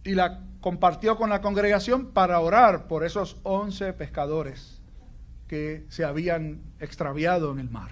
y 0.04 0.16
la 0.16 0.44
compartió 0.62 1.18
con 1.18 1.30
la 1.30 1.42
congregación 1.42 2.08
para 2.08 2.40
orar 2.40 2.88
por 2.88 3.06
esos 3.06 3.38
11 3.44 3.94
pescadores 3.94 4.82
que 5.48 5.86
se 5.90 6.04
habían 6.04 6.62
extraviado 6.80 7.52
en 7.52 7.60
el 7.60 7.70
mar. 7.70 7.92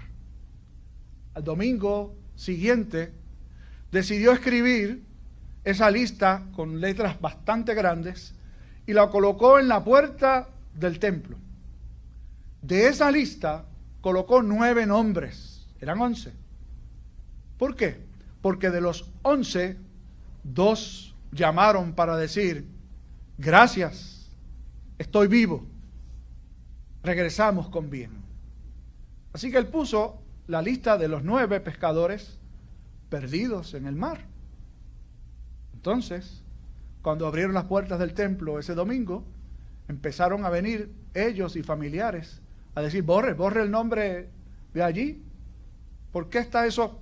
Al 1.33 1.43
domingo 1.43 2.15
siguiente 2.35 3.13
decidió 3.91 4.31
escribir 4.31 5.03
esa 5.63 5.89
lista 5.89 6.43
con 6.55 6.79
letras 6.79 7.19
bastante 7.19 7.73
grandes 7.73 8.35
y 8.85 8.93
la 8.93 9.09
colocó 9.09 9.59
en 9.59 9.67
la 9.67 9.83
puerta 9.83 10.49
del 10.73 10.99
templo. 10.99 11.37
De 12.65 12.87
esa 12.87 13.11
lista 13.11 13.65
colocó 14.01 14.41
nueve 14.41 14.85
nombres, 14.85 15.67
eran 15.79 16.01
once. 16.01 16.33
¿Por 17.57 17.75
qué? 17.75 17.99
Porque 18.41 18.69
de 18.69 18.81
los 18.81 19.11
once, 19.21 19.77
dos 20.43 21.15
llamaron 21.31 21.93
para 21.93 22.17
decir, 22.17 22.67
gracias, 23.37 24.29
estoy 24.97 25.27
vivo 25.27 25.65
regresamos 27.05 27.69
con 27.69 27.89
bien. 27.89 28.11
Así 29.31 29.51
que 29.51 29.57
él 29.57 29.67
puso 29.67 30.21
la 30.47 30.61
lista 30.61 30.97
de 30.97 31.07
los 31.07 31.23
nueve 31.23 31.59
pescadores 31.59 32.39
perdidos 33.09 33.73
en 33.73 33.85
el 33.85 33.95
mar. 33.95 34.25
Entonces, 35.73 36.41
cuando 37.01 37.27
abrieron 37.27 37.53
las 37.53 37.65
puertas 37.65 37.99
del 37.99 38.13
templo 38.13 38.59
ese 38.59 38.73
domingo, 38.73 39.23
empezaron 39.87 40.43
a 40.45 40.49
venir 40.49 40.91
ellos 41.13 41.55
y 41.55 41.63
familiares 41.63 42.41
a 42.75 42.81
decir, 42.81 43.03
borre, 43.03 43.33
borre 43.33 43.63
el 43.63 43.71
nombre 43.71 44.29
de 44.73 44.83
allí. 44.83 45.23
¿Por 46.11 46.29
qué 46.29 46.39
está 46.39 46.65
eso? 46.65 46.99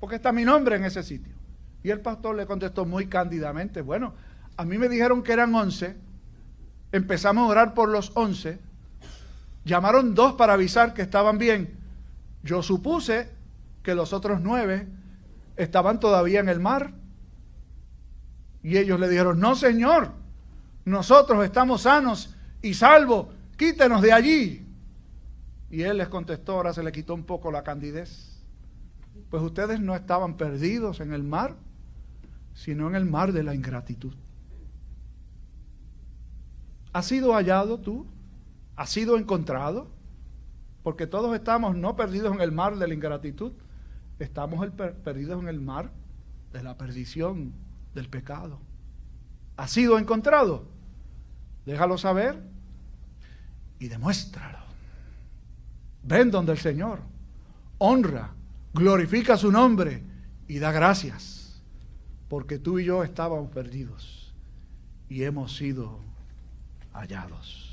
¿Por 0.00 0.10
qué 0.10 0.16
está 0.16 0.32
mi 0.32 0.44
nombre 0.44 0.76
en 0.76 0.84
ese 0.84 1.02
sitio? 1.02 1.34
Y 1.82 1.90
el 1.90 2.00
pastor 2.00 2.34
le 2.34 2.46
contestó 2.46 2.84
muy 2.84 3.06
cándidamente, 3.06 3.80
bueno, 3.80 4.14
a 4.56 4.64
mí 4.64 4.76
me 4.76 4.88
dijeron 4.88 5.22
que 5.22 5.32
eran 5.32 5.54
once, 5.54 5.96
empezamos 6.90 7.44
a 7.44 7.50
orar 7.50 7.74
por 7.74 7.88
los 7.88 8.10
once, 8.14 8.58
llamaron 9.64 10.14
dos 10.14 10.34
para 10.34 10.54
avisar 10.54 10.94
que 10.94 11.02
estaban 11.02 11.38
bien. 11.38 11.76
Yo 12.42 12.62
supuse 12.62 13.30
que 13.82 13.94
los 13.94 14.12
otros 14.12 14.40
nueve 14.40 14.88
estaban 15.56 16.00
todavía 16.00 16.40
en 16.40 16.48
el 16.48 16.60
mar. 16.60 16.92
Y 18.62 18.78
ellos 18.78 18.98
le 18.98 19.08
dijeron, 19.08 19.38
no 19.38 19.54
señor, 19.54 20.10
nosotros 20.84 21.44
estamos 21.44 21.82
sanos 21.82 22.34
y 22.62 22.74
salvos, 22.74 23.28
quítenos 23.56 24.02
de 24.02 24.12
allí. 24.12 24.65
Y 25.70 25.82
él 25.82 25.98
les 25.98 26.08
contestó, 26.08 26.52
ahora 26.52 26.72
se 26.72 26.82
le 26.82 26.92
quitó 26.92 27.14
un 27.14 27.24
poco 27.24 27.50
la 27.50 27.64
candidez. 27.64 28.40
Pues 29.30 29.42
ustedes 29.42 29.80
no 29.80 29.94
estaban 29.94 30.36
perdidos 30.36 31.00
en 31.00 31.12
el 31.12 31.22
mar, 31.22 31.56
sino 32.54 32.88
en 32.88 32.94
el 32.94 33.04
mar 33.04 33.32
de 33.32 33.42
la 33.42 33.54
ingratitud. 33.54 34.14
¿Has 36.92 37.06
sido 37.06 37.34
hallado 37.34 37.78
tú? 37.78 38.06
¿Has 38.76 38.90
sido 38.90 39.18
encontrado? 39.18 39.90
Porque 40.82 41.06
todos 41.06 41.34
estamos 41.34 41.76
no 41.76 41.96
perdidos 41.96 42.34
en 42.34 42.40
el 42.40 42.52
mar 42.52 42.76
de 42.76 42.86
la 42.86 42.94
ingratitud, 42.94 43.52
estamos 44.18 44.66
perdidos 45.04 45.42
en 45.42 45.48
el 45.48 45.60
mar 45.60 45.90
de 46.52 46.62
la 46.62 46.78
perdición, 46.78 47.52
del 47.94 48.08
pecado. 48.08 48.60
¿Ha 49.56 49.66
sido 49.68 49.98
encontrado? 49.98 50.68
Déjalo 51.64 51.98
saber 51.98 52.40
y 53.78 53.88
demuéstralo. 53.88 54.65
Ven 56.06 56.30
donde 56.30 56.52
el 56.52 56.58
Señor, 56.58 57.00
honra, 57.78 58.32
glorifica 58.72 59.36
su 59.36 59.50
nombre 59.50 60.04
y 60.46 60.60
da 60.60 60.70
gracias, 60.70 61.60
porque 62.28 62.60
tú 62.60 62.78
y 62.78 62.84
yo 62.84 63.02
estábamos 63.02 63.50
perdidos 63.50 64.32
y 65.08 65.24
hemos 65.24 65.56
sido 65.56 65.98
hallados. 66.92 67.66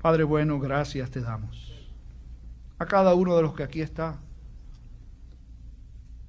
Padre 0.00 0.24
bueno, 0.24 0.58
gracias 0.58 1.10
te 1.10 1.20
damos. 1.20 1.72
A 2.78 2.86
cada 2.86 3.14
uno 3.14 3.36
de 3.36 3.42
los 3.42 3.54
que 3.54 3.62
aquí 3.62 3.82
está, 3.82 4.18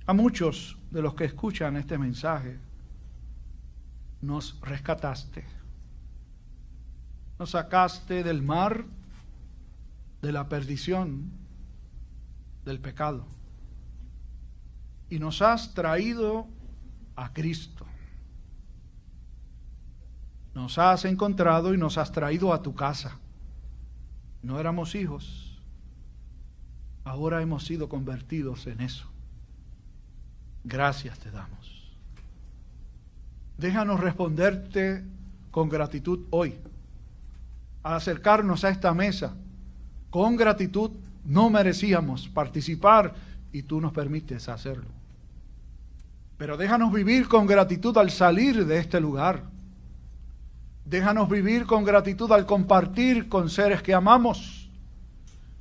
a 0.06 0.14
muchos 0.14 0.78
de 0.92 1.02
los 1.02 1.16
que 1.16 1.26
escuchan 1.26 1.78
este 1.78 1.98
mensaje, 1.98 2.60
nos 4.22 4.60
rescataste. 4.62 5.46
Nos 7.40 7.52
sacaste 7.52 8.24
del 8.24 8.42
mar 8.42 8.86
de 10.26 10.32
la 10.32 10.50
perdición, 10.50 11.30
del 12.66 12.80
pecado. 12.80 13.28
Y 15.08 15.20
nos 15.20 15.44
has 15.44 15.76
traído 15.76 16.48
a 17.16 17.32
Cristo. 17.32 17.86
Nos 20.56 20.80
has 20.80 21.06
encontrado 21.06 21.76
y 21.76 21.78
nos 21.78 22.00
has 22.00 22.12
traído 22.12 22.54
a 22.54 22.64
tu 22.64 22.74
casa. 22.74 23.20
No 24.42 24.60
éramos 24.60 24.96
hijos, 24.96 25.62
ahora 27.04 27.44
hemos 27.44 27.64
sido 27.64 27.88
convertidos 27.88 28.66
en 28.66 28.82
eso. 28.82 29.06
Gracias 30.64 31.20
te 31.20 31.30
damos. 31.30 31.96
Déjanos 33.60 34.00
responderte 34.00 35.06
con 35.52 35.70
gratitud 35.70 36.26
hoy. 36.32 36.56
Al 37.84 37.94
acercarnos 37.94 38.64
a 38.64 38.70
esta 38.70 38.92
mesa, 38.96 39.36
con 40.16 40.38
gratitud 40.38 40.92
no 41.26 41.50
merecíamos 41.50 42.30
participar 42.30 43.14
y 43.52 43.64
tú 43.64 43.82
nos 43.82 43.92
permites 43.92 44.48
hacerlo. 44.48 44.88
Pero 46.38 46.56
déjanos 46.56 46.94
vivir 46.94 47.28
con 47.28 47.46
gratitud 47.46 47.98
al 47.98 48.10
salir 48.10 48.66
de 48.66 48.78
este 48.78 49.02
lugar. 49.02 49.44
Déjanos 50.86 51.28
vivir 51.28 51.66
con 51.66 51.84
gratitud 51.84 52.32
al 52.32 52.46
compartir 52.46 53.28
con 53.28 53.50
seres 53.50 53.82
que 53.82 53.94
amamos. 53.94 54.70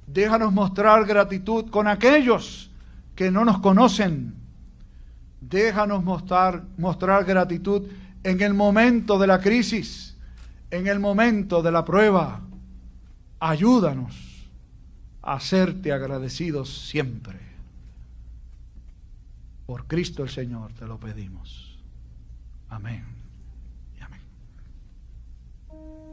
Déjanos 0.06 0.52
mostrar 0.52 1.04
gratitud 1.04 1.68
con 1.68 1.88
aquellos 1.88 2.70
que 3.16 3.32
no 3.32 3.44
nos 3.44 3.58
conocen. 3.58 4.36
Déjanos 5.40 6.04
mostrar, 6.04 6.62
mostrar 6.78 7.24
gratitud 7.24 7.88
en 8.22 8.40
el 8.40 8.54
momento 8.54 9.18
de 9.18 9.26
la 9.26 9.40
crisis, 9.40 10.16
en 10.70 10.86
el 10.86 11.00
momento 11.00 11.60
de 11.60 11.72
la 11.72 11.84
prueba. 11.84 12.40
Ayúdanos 13.40 14.23
hacerte 15.24 15.92
agradecidos 15.92 16.88
siempre. 16.88 17.38
Por 19.66 19.86
Cristo 19.86 20.22
el 20.22 20.28
Señor 20.28 20.72
te 20.74 20.86
lo 20.86 20.98
pedimos. 20.98 21.78
Amén. 22.68 23.13